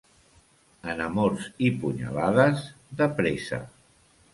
En 0.93 1.03
amors 1.09 1.45
i 1.67 1.71
punyalades, 1.85 2.67
de 3.03 3.13
pressa. 3.23 3.67